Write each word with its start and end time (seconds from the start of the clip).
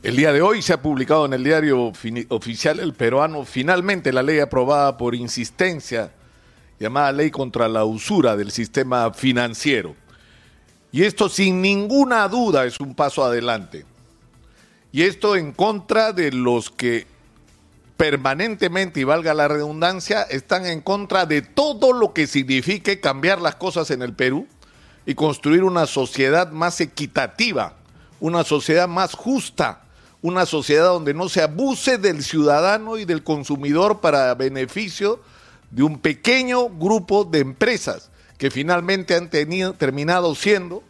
El 0.00 0.14
día 0.14 0.32
de 0.32 0.40
hoy 0.42 0.62
se 0.62 0.72
ha 0.72 0.80
publicado 0.80 1.26
en 1.26 1.32
el 1.32 1.42
diario 1.42 1.92
oficial 2.28 2.78
El 2.78 2.94
Peruano 2.94 3.44
finalmente 3.44 4.12
la 4.12 4.22
ley 4.22 4.38
aprobada 4.38 4.96
por 4.96 5.16
insistencia 5.16 6.12
llamada 6.78 7.10
Ley 7.10 7.32
contra 7.32 7.66
la 7.66 7.84
Usura 7.84 8.36
del 8.36 8.52
Sistema 8.52 9.12
Financiero. 9.12 9.96
Y 10.92 11.02
esto 11.02 11.28
sin 11.28 11.60
ninguna 11.60 12.28
duda 12.28 12.64
es 12.64 12.78
un 12.78 12.94
paso 12.94 13.24
adelante. 13.24 13.86
Y 14.92 15.02
esto 15.02 15.34
en 15.34 15.50
contra 15.50 16.12
de 16.12 16.30
los 16.30 16.70
que 16.70 17.08
permanentemente, 17.96 19.00
y 19.00 19.04
valga 19.04 19.34
la 19.34 19.48
redundancia, 19.48 20.22
están 20.22 20.64
en 20.66 20.80
contra 20.80 21.26
de 21.26 21.42
todo 21.42 21.92
lo 21.92 22.12
que 22.12 22.28
signifique 22.28 23.00
cambiar 23.00 23.40
las 23.40 23.56
cosas 23.56 23.90
en 23.90 24.02
el 24.02 24.14
Perú 24.14 24.46
y 25.06 25.16
construir 25.16 25.64
una 25.64 25.86
sociedad 25.86 26.52
más 26.52 26.80
equitativa, 26.80 27.74
una 28.20 28.44
sociedad 28.44 28.86
más 28.86 29.14
justa 29.14 29.86
una 30.22 30.46
sociedad 30.46 30.86
donde 30.86 31.14
no 31.14 31.28
se 31.28 31.42
abuse 31.42 31.98
del 31.98 32.22
ciudadano 32.22 32.98
y 32.98 33.04
del 33.04 33.22
consumidor 33.22 34.00
para 34.00 34.34
beneficio 34.34 35.20
de 35.70 35.82
un 35.82 35.98
pequeño 35.98 36.68
grupo 36.68 37.24
de 37.24 37.40
empresas 37.40 38.10
que 38.36 38.50
finalmente 38.50 39.14
han 39.14 39.30
tenido, 39.30 39.74
terminado 39.74 40.34
siendo 40.34 40.82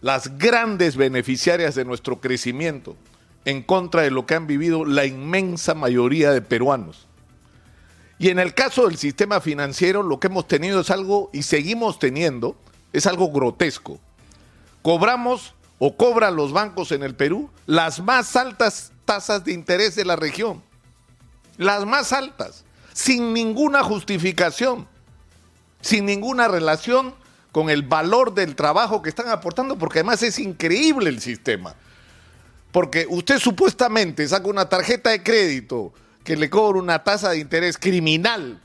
las 0.00 0.38
grandes 0.38 0.96
beneficiarias 0.96 1.74
de 1.74 1.84
nuestro 1.84 2.20
crecimiento 2.20 2.96
en 3.44 3.62
contra 3.62 4.02
de 4.02 4.10
lo 4.10 4.26
que 4.26 4.34
han 4.34 4.46
vivido 4.46 4.84
la 4.84 5.04
inmensa 5.04 5.74
mayoría 5.74 6.32
de 6.32 6.42
peruanos. 6.42 7.06
Y 8.18 8.30
en 8.30 8.38
el 8.38 8.54
caso 8.54 8.86
del 8.86 8.96
sistema 8.96 9.40
financiero, 9.40 10.02
lo 10.02 10.18
que 10.18 10.28
hemos 10.28 10.48
tenido 10.48 10.80
es 10.80 10.90
algo, 10.90 11.30
y 11.32 11.42
seguimos 11.42 11.98
teniendo, 11.98 12.56
es 12.92 13.06
algo 13.06 13.30
grotesco. 13.30 14.00
Cobramos 14.82 15.54
o 15.78 15.96
cobran 15.96 16.36
los 16.36 16.52
bancos 16.52 16.92
en 16.92 17.02
el 17.02 17.14
Perú 17.14 17.50
las 17.66 18.00
más 18.00 18.36
altas 18.36 18.92
tasas 19.04 19.44
de 19.44 19.52
interés 19.52 19.94
de 19.94 20.04
la 20.04 20.16
región. 20.16 20.62
Las 21.58 21.86
más 21.86 22.12
altas, 22.12 22.64
sin 22.92 23.32
ninguna 23.32 23.82
justificación, 23.82 24.86
sin 25.80 26.06
ninguna 26.06 26.48
relación 26.48 27.14
con 27.52 27.70
el 27.70 27.82
valor 27.82 28.34
del 28.34 28.54
trabajo 28.54 29.00
que 29.00 29.08
están 29.08 29.28
aportando, 29.28 29.78
porque 29.78 30.00
además 30.00 30.22
es 30.22 30.38
increíble 30.38 31.08
el 31.08 31.20
sistema. 31.20 31.74
Porque 32.70 33.06
usted 33.08 33.38
supuestamente 33.38 34.28
saca 34.28 34.48
una 34.48 34.68
tarjeta 34.68 35.10
de 35.10 35.22
crédito 35.22 35.94
que 36.22 36.36
le 36.36 36.50
cobra 36.50 36.80
una 36.80 37.02
tasa 37.02 37.30
de 37.30 37.38
interés 37.38 37.78
criminal, 37.78 38.60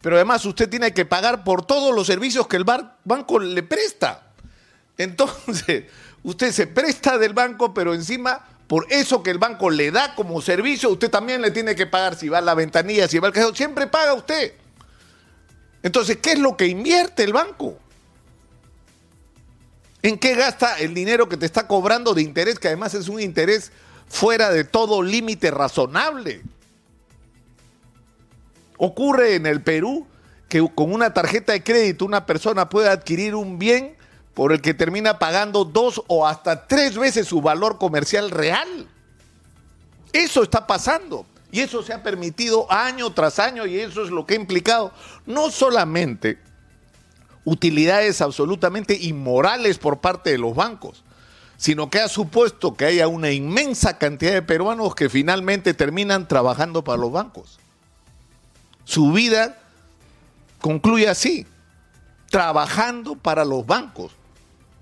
pero 0.00 0.16
además 0.16 0.44
usted 0.44 0.68
tiene 0.68 0.92
que 0.92 1.04
pagar 1.04 1.42
por 1.42 1.64
todos 1.64 1.94
los 1.94 2.06
servicios 2.06 2.46
que 2.46 2.56
el 2.56 2.64
banco 2.64 3.38
le 3.38 3.62
presta. 3.62 4.32
Entonces, 4.98 5.84
usted 6.22 6.52
se 6.52 6.66
presta 6.66 7.18
del 7.18 7.32
banco, 7.32 7.74
pero 7.74 7.94
encima, 7.94 8.46
por 8.66 8.86
eso 8.90 9.22
que 9.22 9.30
el 9.30 9.38
banco 9.38 9.70
le 9.70 9.90
da 9.90 10.14
como 10.14 10.40
servicio, 10.40 10.90
usted 10.90 11.10
también 11.10 11.42
le 11.42 11.50
tiene 11.50 11.74
que 11.74 11.86
pagar 11.86 12.16
si 12.16 12.28
va 12.28 12.38
a 12.38 12.42
la 12.42 12.54
ventanilla, 12.54 13.08
si 13.08 13.18
va 13.18 13.28
al 13.28 13.32
cajero, 13.32 13.54
siempre 13.54 13.86
paga 13.86 14.14
usted. 14.14 14.54
Entonces, 15.82 16.18
¿qué 16.18 16.32
es 16.32 16.38
lo 16.38 16.56
que 16.56 16.66
invierte 16.66 17.24
el 17.24 17.32
banco? 17.32 17.76
¿En 20.02 20.18
qué 20.18 20.34
gasta 20.34 20.78
el 20.78 20.94
dinero 20.94 21.28
que 21.28 21.36
te 21.36 21.46
está 21.46 21.66
cobrando 21.66 22.14
de 22.14 22.22
interés, 22.22 22.58
que 22.58 22.68
además 22.68 22.94
es 22.94 23.08
un 23.08 23.20
interés 23.20 23.70
fuera 24.08 24.50
de 24.50 24.64
todo 24.64 25.02
límite 25.02 25.50
razonable? 25.50 26.42
Ocurre 28.78 29.36
en 29.36 29.46
el 29.46 29.62
Perú 29.62 30.06
que 30.48 30.68
con 30.74 30.92
una 30.92 31.14
tarjeta 31.14 31.52
de 31.52 31.62
crédito 31.62 32.04
una 32.04 32.26
persona 32.26 32.68
puede 32.68 32.88
adquirir 32.88 33.34
un 33.34 33.58
bien 33.58 33.96
por 34.34 34.52
el 34.52 34.60
que 34.60 34.74
termina 34.74 35.18
pagando 35.18 35.64
dos 35.64 36.02
o 36.06 36.26
hasta 36.26 36.66
tres 36.66 36.96
veces 36.96 37.26
su 37.26 37.42
valor 37.42 37.78
comercial 37.78 38.30
real. 38.30 38.88
Eso 40.12 40.42
está 40.42 40.66
pasando. 40.66 41.26
Y 41.50 41.60
eso 41.60 41.82
se 41.82 41.92
ha 41.92 42.02
permitido 42.02 42.70
año 42.72 43.12
tras 43.12 43.38
año 43.38 43.66
y 43.66 43.78
eso 43.78 44.02
es 44.02 44.10
lo 44.10 44.24
que 44.24 44.34
ha 44.34 44.38
implicado 44.38 44.90
no 45.26 45.50
solamente 45.50 46.38
utilidades 47.44 48.22
absolutamente 48.22 48.96
inmorales 48.98 49.76
por 49.76 50.00
parte 50.00 50.30
de 50.30 50.38
los 50.38 50.54
bancos, 50.54 51.04
sino 51.58 51.90
que 51.90 52.00
ha 52.00 52.08
supuesto 52.08 52.74
que 52.74 52.86
haya 52.86 53.06
una 53.06 53.32
inmensa 53.32 53.98
cantidad 53.98 54.32
de 54.32 54.40
peruanos 54.40 54.94
que 54.94 55.10
finalmente 55.10 55.74
terminan 55.74 56.26
trabajando 56.26 56.82
para 56.84 56.96
los 56.96 57.12
bancos. 57.12 57.58
Su 58.84 59.12
vida 59.12 59.58
concluye 60.58 61.06
así, 61.06 61.46
trabajando 62.30 63.14
para 63.14 63.44
los 63.44 63.66
bancos 63.66 64.12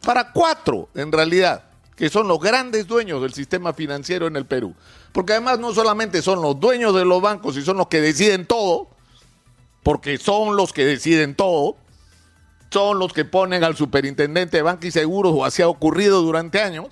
para 0.03 0.33
cuatro 0.33 0.89
en 0.95 1.13
realidad, 1.13 1.65
que 1.97 2.09
son 2.09 2.29
los 2.29 2.41
grandes 2.41 2.87
dueños 2.87 3.21
del 3.23 3.33
sistema 3.33 3.73
financiero 3.73 4.27
en 4.27 4.37
el 4.37 4.47
Perú. 4.47 4.75
Porque 5.13 5.33
además 5.33 5.59
no 5.59 5.73
solamente 5.75 6.23
son 6.23 6.41
los 6.41 6.59
dueños 6.59 6.95
de 6.95 7.05
los 7.05 7.21
bancos 7.21 7.57
y 7.57 7.63
son 7.63 7.77
los 7.77 7.89
que 7.89 8.01
deciden 8.01 8.47
todo, 8.47 8.89
porque 9.83 10.19
son 10.19 10.57
los 10.57 10.73
que 10.73 10.85
deciden 10.85 11.35
todo, 11.35 11.77
son 12.71 12.99
los 12.99 13.13
que 13.13 13.25
ponen 13.25 13.65
al 13.65 13.77
superintendente 13.77 14.59
de 14.59 14.63
banca 14.63 14.87
y 14.87 14.91
seguros, 14.91 15.33
o 15.35 15.45
así 15.45 15.63
ha 15.63 15.69
ocurrido 15.69 16.23
durante 16.23 16.61
años, 16.61 16.87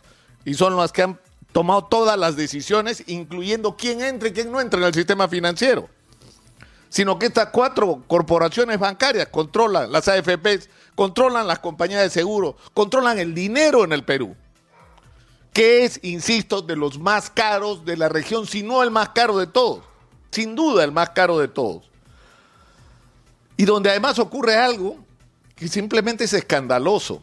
y 0.45 0.55
son 0.55 0.77
los 0.77 0.93
que 0.93 1.03
han 1.03 1.21
tomado 1.53 1.85
todas 1.85 2.19
las 2.19 2.37
decisiones, 2.37 3.05
incluyendo 3.07 3.77
quién 3.77 4.03
entra 4.03 4.29
y 4.29 4.33
quién 4.33 4.51
no 4.51 4.61
entra 4.61 4.81
en 4.81 4.87
el 4.87 4.95
sistema 4.95 5.29
financiero 5.29 5.89
sino 6.89 7.19
que 7.19 7.27
estas 7.27 7.49
cuatro 7.49 8.03
corporaciones 8.07 8.79
bancarias 8.79 9.29
controlan 9.29 9.93
las 9.93 10.09
AFPs, 10.09 10.69
controlan 10.95 11.47
las 11.47 11.59
compañías 11.59 12.03
de 12.03 12.11
seguro, 12.11 12.57
controlan 12.75 13.19
el 13.19 13.35
dinero 13.35 13.85
en 13.85 13.93
el 13.93 14.05
Perú, 14.05 14.35
que 15.53 15.85
es, 15.85 16.01
insisto, 16.03 16.63
de 16.63 16.77
los 16.77 16.99
más 16.99 17.31
caros 17.31 17.85
de 17.85 17.97
la 17.97 18.09
región, 18.09 18.47
si 18.47 18.63
no 18.63 18.83
el 18.83 18.91
más 18.91 19.11
caro 19.11 19.39
de 19.39 19.47
todos, 19.47 19.85
sin 20.31 20.55
duda 20.55 20.85
el 20.85 20.93
más 20.93 21.11
caro 21.11 21.39
de 21.39 21.49
todos. 21.49 21.91
Y 23.57 23.65
donde 23.65 23.91
además 23.91 24.19
ocurre 24.19 24.57
algo 24.57 24.97
que 25.57 25.69
simplemente 25.69 26.25
es 26.25 26.33
escandaloso. 26.33 27.23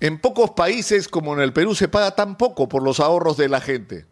En 0.00 0.20
pocos 0.20 0.50
países 0.50 1.08
como 1.08 1.34
en 1.34 1.40
el 1.40 1.52
Perú 1.52 1.74
se 1.74 1.88
paga 1.88 2.12
tan 2.12 2.36
poco 2.36 2.68
por 2.68 2.84
los 2.84 3.00
ahorros 3.00 3.36
de 3.36 3.48
la 3.48 3.60
gente 3.60 4.06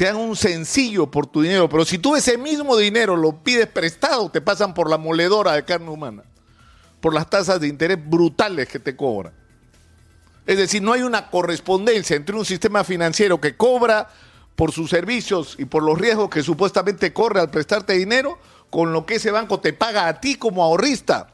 te 0.00 0.06
dan 0.06 0.16
un 0.16 0.34
sencillo 0.34 1.10
por 1.10 1.26
tu 1.26 1.42
dinero, 1.42 1.68
pero 1.68 1.84
si 1.84 1.98
tú 1.98 2.16
ese 2.16 2.38
mismo 2.38 2.74
dinero 2.78 3.18
lo 3.18 3.44
pides 3.44 3.66
prestado, 3.66 4.30
te 4.30 4.40
pasan 4.40 4.72
por 4.72 4.88
la 4.88 4.96
moledora 4.96 5.52
de 5.52 5.62
carne 5.66 5.90
humana, 5.90 6.22
por 7.02 7.12
las 7.12 7.28
tasas 7.28 7.60
de 7.60 7.68
interés 7.68 7.98
brutales 8.02 8.66
que 8.66 8.78
te 8.78 8.96
cobran. 8.96 9.34
Es 10.46 10.56
decir, 10.56 10.80
no 10.80 10.94
hay 10.94 11.02
una 11.02 11.28
correspondencia 11.28 12.16
entre 12.16 12.34
un 12.34 12.46
sistema 12.46 12.82
financiero 12.82 13.42
que 13.42 13.58
cobra 13.58 14.08
por 14.56 14.72
sus 14.72 14.88
servicios 14.88 15.56
y 15.58 15.66
por 15.66 15.82
los 15.82 15.98
riesgos 15.98 16.30
que 16.30 16.42
supuestamente 16.42 17.12
corre 17.12 17.40
al 17.40 17.50
prestarte 17.50 17.92
dinero, 17.92 18.38
con 18.70 18.94
lo 18.94 19.04
que 19.04 19.16
ese 19.16 19.30
banco 19.30 19.60
te 19.60 19.74
paga 19.74 20.08
a 20.08 20.18
ti 20.18 20.36
como 20.36 20.62
ahorrista 20.64 21.28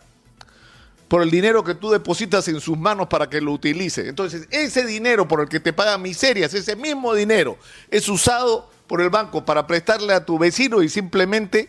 por 1.09 1.23
el 1.23 1.31
dinero 1.31 1.63
que 1.63 1.75
tú 1.75 1.91
depositas 1.91 2.49
en 2.49 2.61
sus 2.61 2.77
manos 2.77 3.07
para 3.07 3.31
que 3.31 3.41
lo 3.41 3.53
utilice. 3.53 4.09
Entonces, 4.09 4.49
ese 4.51 4.85
dinero 4.85 5.29
por 5.29 5.41
el 5.41 5.49
que 5.49 5.61
te 5.61 5.73
pagan 5.73 6.03
miserias, 6.03 6.53
ese 6.55 6.75
mismo 6.75 7.15
dinero 7.15 7.59
es 7.91 8.09
usado 8.09 8.69
por 8.87 9.01
el 9.01 9.11
banco 9.11 9.45
para 9.45 9.67
prestarle 9.67 10.13
a 10.13 10.25
tu 10.25 10.39
vecino 10.39 10.83
y 10.83 10.89
simplemente 10.89 11.69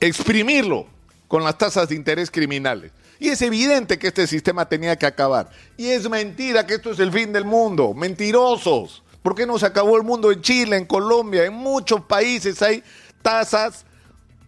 exprimirlo 0.00 0.86
con 1.26 1.42
las 1.42 1.56
tasas 1.56 1.88
de 1.88 1.94
interés 1.94 2.30
criminales. 2.30 2.92
Y 3.18 3.28
es 3.28 3.40
evidente 3.40 3.98
que 3.98 4.08
este 4.08 4.26
sistema 4.26 4.68
tenía 4.68 4.96
que 4.96 5.06
acabar. 5.06 5.48
Y 5.76 5.88
es 5.88 6.08
mentira 6.10 6.66
que 6.66 6.74
esto 6.74 6.90
es 6.90 6.98
el 6.98 7.12
fin 7.12 7.32
del 7.32 7.44
mundo. 7.44 7.94
Mentirosos. 7.94 9.02
¿Por 9.22 9.34
qué 9.34 9.46
no 9.46 9.58
se 9.58 9.64
acabó 9.64 9.96
el 9.96 10.02
mundo 10.02 10.30
en 10.30 10.42
Chile, 10.42 10.76
en 10.76 10.84
Colombia? 10.84 11.44
En 11.44 11.54
muchos 11.54 12.02
países 12.02 12.60
hay 12.60 12.82
tasas 13.22 13.86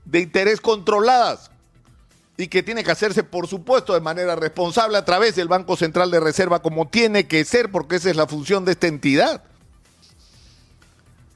de 0.05 0.21
interés 0.21 0.61
controladas 0.61 1.51
y 2.39 2.49
que 2.49 2.63
tiene 2.63 2.85
que 2.85 2.91
hacerse, 2.91 3.23
por 3.23 3.47
supuesto, 3.47 3.95
de 3.95 4.01
manera 4.01 4.37
responsable 4.37 4.99
a 4.99 5.05
través 5.05 5.37
del 5.37 5.49
Banco 5.49 5.77
Central 5.77 6.11
de 6.11 6.21
Reserva, 6.21 6.61
como 6.61 6.89
tiene 6.89 7.27
que 7.27 7.45
ser, 7.45 7.71
porque 7.71 7.97
esa 7.97 8.11
es 8.11 8.17
la 8.17 8.27
función 8.27 8.65
de 8.65 8.73
esta 8.73 8.87
entidad. 8.87 9.43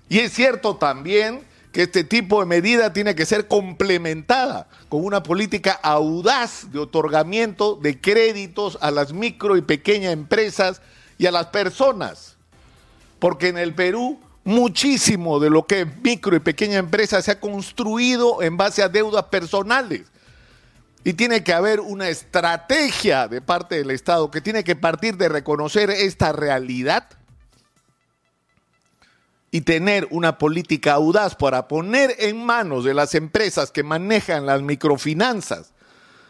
Y 0.08 0.18
es 0.18 0.32
cierto 0.32 0.76
también 0.76 1.42
que 1.72 1.82
este 1.82 2.04
tipo 2.04 2.40
de 2.40 2.46
medida 2.46 2.92
tiene 2.92 3.14
que 3.14 3.24
ser 3.24 3.46
complementada 3.46 4.68
con 4.88 5.04
una 5.04 5.22
política 5.22 5.78
audaz 5.82 6.70
de 6.72 6.80
otorgamiento 6.80 7.76
de 7.76 8.00
créditos 8.00 8.76
a 8.80 8.90
las 8.90 9.12
micro 9.12 9.56
y 9.56 9.62
pequeñas 9.62 10.12
empresas 10.12 10.82
y 11.16 11.26
a 11.26 11.32
las 11.32 11.46
personas. 11.46 12.36
Porque 13.20 13.48
en 13.48 13.56
el 13.58 13.74
Perú 13.74 14.18
muchísimo 14.42 15.38
de 15.38 15.48
lo 15.48 15.66
que 15.66 15.82
es 15.82 15.86
micro 16.02 16.34
y 16.34 16.40
pequeña 16.40 16.78
empresa 16.78 17.22
se 17.22 17.30
ha 17.30 17.40
construido 17.40 18.42
en 18.42 18.56
base 18.56 18.82
a 18.82 18.88
deudas 18.88 19.24
personales 19.26 20.10
y 21.04 21.14
tiene 21.14 21.42
que 21.42 21.52
haber 21.52 21.80
una 21.80 22.08
estrategia 22.08 23.26
de 23.28 23.40
parte 23.40 23.76
del 23.76 23.90
Estado 23.90 24.30
que 24.30 24.40
tiene 24.40 24.64
que 24.64 24.76
partir 24.76 25.16
de 25.16 25.28
reconocer 25.28 25.90
esta 25.90 26.32
realidad 26.32 27.08
y 29.50 29.62
tener 29.62 30.06
una 30.10 30.38
política 30.38 30.92
audaz 30.94 31.34
para 31.34 31.68
poner 31.68 32.14
en 32.18 32.44
manos 32.44 32.84
de 32.84 32.94
las 32.94 33.14
empresas 33.14 33.72
que 33.72 33.82
manejan 33.82 34.46
las 34.46 34.62
microfinanzas, 34.62 35.72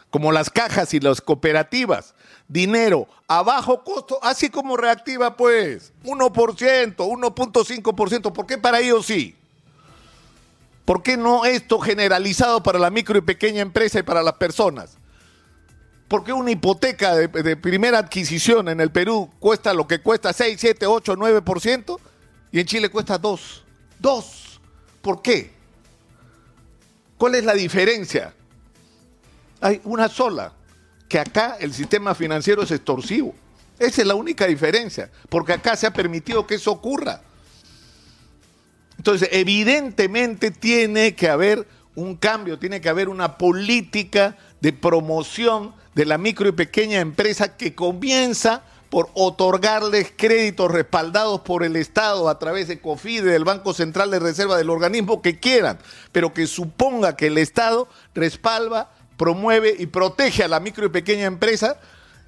como 0.09 0.31
las 0.31 0.49
cajas 0.49 0.93
y 0.93 0.99
las 0.99 1.21
cooperativas, 1.21 2.15
dinero 2.47 3.07
a 3.27 3.43
bajo 3.43 3.83
costo, 3.83 4.19
así 4.23 4.49
como 4.49 4.75
reactiva 4.75 5.37
pues 5.37 5.93
1%, 6.03 6.95
1.5%, 6.95 8.33
¿por 8.33 8.45
qué 8.47 8.57
para 8.57 8.79
ellos 8.79 9.05
sí? 9.05 9.35
¿Por 10.85 11.03
qué 11.03 11.17
no 11.17 11.45
esto 11.45 11.79
generalizado 11.79 12.63
para 12.63 12.79
la 12.79 12.89
micro 12.89 13.17
y 13.17 13.21
pequeña 13.21 13.61
empresa 13.61 13.99
y 13.99 14.03
para 14.03 14.23
las 14.23 14.33
personas? 14.33 14.97
¿Por 16.07 16.25
qué 16.25 16.33
una 16.33 16.51
hipoteca 16.51 17.15
de, 17.15 17.55
primera 17.55 17.99
adquisición 17.99 18.67
en 18.67 18.81
el 18.81 18.91
Perú 18.91 19.31
cuesta 19.39 19.73
lo 19.73 19.87
que 19.87 20.01
cuesta 20.01 20.33
6, 20.33 20.57
7, 20.59 20.85
8, 20.85 21.15
9% 21.15 21.99
y 22.51 22.59
en 22.59 22.65
Chile 22.65 22.89
cuesta 22.89 23.17
2? 23.17 23.63
2. 23.99 24.59
¿Por 25.01 25.21
qué? 25.21 25.53
¿Cuál 27.17 27.35
es 27.35 27.45
la 27.45 27.53
diferencia? 27.53 28.33
Hay 29.61 29.79
una 29.85 30.09
sola, 30.09 30.53
que 31.07 31.19
acá 31.19 31.55
el 31.59 31.73
sistema 31.73 32.15
financiero 32.15 32.63
es 32.63 32.71
extorsivo. 32.71 33.33
Esa 33.77 34.01
es 34.01 34.07
la 34.07 34.15
única 34.15 34.47
diferencia, 34.47 35.09
porque 35.29 35.53
acá 35.53 35.75
se 35.75 35.87
ha 35.87 35.93
permitido 35.93 36.45
que 36.45 36.55
eso 36.55 36.71
ocurra. 36.71 37.21
Entonces, 39.01 39.29
evidentemente 39.31 40.51
tiene 40.51 41.15
que 41.15 41.27
haber 41.27 41.65
un 41.95 42.15
cambio, 42.15 42.59
tiene 42.59 42.81
que 42.81 42.87
haber 42.87 43.09
una 43.09 43.39
política 43.39 44.37
de 44.59 44.73
promoción 44.73 45.73
de 45.95 46.05
la 46.05 46.19
micro 46.19 46.47
y 46.47 46.51
pequeña 46.51 46.99
empresa 46.99 47.57
que 47.57 47.73
comienza 47.73 48.61
por 48.91 49.09
otorgarles 49.15 50.13
créditos 50.15 50.69
respaldados 50.69 51.41
por 51.41 51.63
el 51.63 51.77
Estado 51.77 52.29
a 52.29 52.37
través 52.37 52.67
de 52.67 52.79
COFIDE, 52.79 53.31
del 53.31 53.43
Banco 53.43 53.73
Central 53.73 54.11
de 54.11 54.19
Reserva, 54.19 54.55
del 54.55 54.69
organismo 54.69 55.23
que 55.23 55.39
quieran, 55.39 55.79
pero 56.11 56.31
que 56.31 56.45
suponga 56.45 57.15
que 57.15 57.25
el 57.25 57.39
Estado 57.39 57.87
respalda, 58.13 58.91
promueve 59.17 59.75
y 59.79 59.87
protege 59.87 60.43
a 60.43 60.47
la 60.47 60.59
micro 60.59 60.85
y 60.85 60.89
pequeña 60.89 61.25
empresa, 61.25 61.79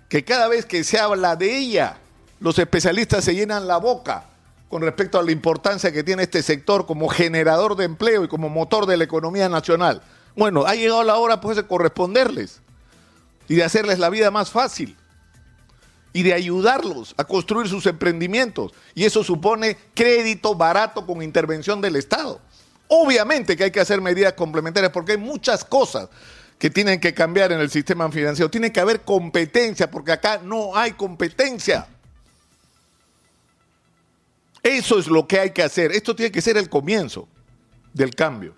que 0.09 0.23
cada 0.23 0.47
vez 0.47 0.65
que 0.65 0.83
se 0.83 0.97
habla 0.97 1.35
de 1.35 1.55
ella, 1.55 1.97
los 2.39 2.57
especialistas 2.57 3.23
se 3.23 3.35
llenan 3.35 3.67
la 3.67 3.77
boca 3.77 4.32
con 4.73 4.81
respecto 4.81 5.19
a 5.19 5.23
la 5.23 5.31
importancia 5.31 5.91
que 5.91 6.03
tiene 6.03 6.23
este 6.23 6.41
sector 6.41 6.87
como 6.87 7.07
generador 7.07 7.75
de 7.75 7.85
empleo 7.85 8.23
y 8.23 8.27
como 8.27 8.49
motor 8.49 8.87
de 8.87 8.97
la 8.97 9.03
economía 9.03 9.47
nacional. 9.47 10.01
Bueno, 10.35 10.65
ha 10.65 10.73
llegado 10.73 11.03
la 11.03 11.17
hora 11.17 11.39
pues 11.39 11.57
de 11.57 11.67
corresponderles 11.67 12.59
y 13.47 13.53
de 13.53 13.63
hacerles 13.63 13.99
la 13.99 14.09
vida 14.09 14.31
más 14.31 14.49
fácil 14.49 14.97
y 16.11 16.23
de 16.23 16.33
ayudarlos 16.33 17.13
a 17.17 17.23
construir 17.23 17.67
sus 17.67 17.85
emprendimientos. 17.85 18.71
Y 18.95 19.03
eso 19.03 19.23
supone 19.23 19.77
crédito 19.93 20.55
barato 20.55 21.05
con 21.05 21.21
intervención 21.21 21.79
del 21.79 21.95
Estado. 21.95 22.41
Obviamente 22.87 23.55
que 23.55 23.65
hay 23.65 23.71
que 23.71 23.79
hacer 23.79 24.01
medidas 24.01 24.33
complementarias 24.33 24.91
porque 24.91 25.11
hay 25.11 25.19
muchas 25.19 25.63
cosas 25.63 26.09
que 26.57 26.71
tienen 26.71 26.99
que 26.99 27.13
cambiar 27.13 27.51
en 27.51 27.59
el 27.59 27.69
sistema 27.69 28.11
financiero. 28.11 28.49
Tiene 28.49 28.73
que 28.73 28.79
haber 28.79 29.01
competencia 29.01 29.91
porque 29.91 30.13
acá 30.13 30.39
no 30.43 30.75
hay 30.75 30.93
competencia. 30.93 31.85
Eso 34.63 34.97
es 34.97 35.07
lo 35.07 35.27
que 35.27 35.39
hay 35.39 35.51
que 35.51 35.61
hacer. 35.61 35.91
Esto 35.91 36.15
tiene 36.15 36.31
que 36.31 36.41
ser 36.41 36.55
el 36.55 36.69
comienzo 36.69 37.27
del 37.93 38.15
cambio. 38.15 38.55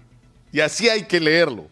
Y 0.51 0.61
así 0.61 0.87
hay 0.87 1.03
que 1.03 1.19
leerlo. 1.19 1.67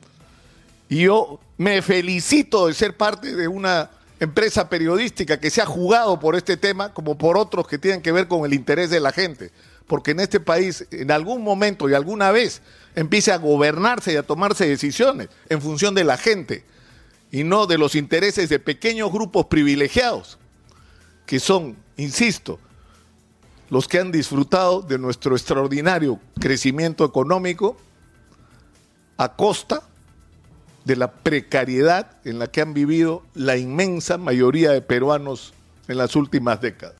Y 0.89 1.03
yo 1.03 1.39
me 1.57 1.81
felicito 1.83 2.67
de 2.67 2.73
ser 2.73 2.97
parte 2.97 3.35
de 3.35 3.47
una 3.47 3.91
empresa 4.19 4.69
periodística 4.69 5.39
que 5.39 5.49
se 5.49 5.61
ha 5.61 5.65
jugado 5.65 6.19
por 6.19 6.35
este 6.35 6.57
tema 6.57 6.93
como 6.93 7.17
por 7.17 7.37
otros 7.37 7.67
que 7.67 7.77
tienen 7.77 8.01
que 8.01 8.11
ver 8.11 8.27
con 8.27 8.45
el 8.45 8.53
interés 8.53 8.89
de 8.89 8.99
la 8.99 9.11
gente. 9.11 9.51
Porque 9.85 10.11
en 10.11 10.19
este 10.19 10.39
país, 10.39 10.87
en 10.91 11.11
algún 11.11 11.43
momento 11.43 11.87
y 11.89 11.93
alguna 11.93 12.31
vez, 12.31 12.61
empiece 12.95 13.31
a 13.31 13.37
gobernarse 13.37 14.13
y 14.13 14.15
a 14.15 14.23
tomarse 14.23 14.67
decisiones 14.67 15.29
en 15.49 15.61
función 15.61 15.93
de 15.93 16.03
la 16.03 16.17
gente 16.17 16.63
y 17.31 17.43
no 17.43 17.67
de 17.67 17.77
los 17.77 17.95
intereses 17.95 18.49
de 18.49 18.59
pequeños 18.59 19.11
grupos 19.11 19.47
privilegiados, 19.47 20.37
que 21.25 21.39
son, 21.39 21.75
insisto, 21.97 22.59
los 23.73 23.87
que 23.87 23.97
han 23.97 24.11
disfrutado 24.11 24.83
de 24.83 24.99
nuestro 24.99 25.35
extraordinario 25.35 26.19
crecimiento 26.39 27.05
económico 27.05 27.75
a 29.17 29.35
costa 29.35 29.81
de 30.85 30.95
la 30.95 31.11
precariedad 31.11 32.17
en 32.23 32.37
la 32.37 32.45
que 32.45 32.61
han 32.61 32.75
vivido 32.75 33.23
la 33.33 33.57
inmensa 33.57 34.19
mayoría 34.19 34.69
de 34.69 34.83
peruanos 34.83 35.55
en 35.87 35.97
las 35.97 36.15
últimas 36.15 36.61
décadas. 36.61 36.91